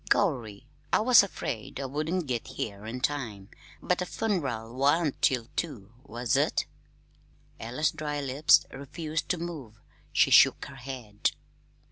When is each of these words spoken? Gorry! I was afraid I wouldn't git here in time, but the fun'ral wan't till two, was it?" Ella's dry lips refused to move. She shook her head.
Gorry! 0.09 0.65
I 0.91 1.01
was 1.01 1.21
afraid 1.21 1.79
I 1.79 1.85
wouldn't 1.85 2.25
git 2.25 2.47
here 2.47 2.87
in 2.87 3.01
time, 3.01 3.49
but 3.83 3.99
the 3.99 4.07
fun'ral 4.07 4.73
wan't 4.73 5.21
till 5.21 5.45
two, 5.55 5.93
was 6.03 6.35
it?" 6.35 6.65
Ella's 7.59 7.91
dry 7.91 8.19
lips 8.19 8.65
refused 8.71 9.29
to 9.29 9.37
move. 9.37 9.79
She 10.11 10.31
shook 10.31 10.65
her 10.65 10.77
head. 10.77 11.29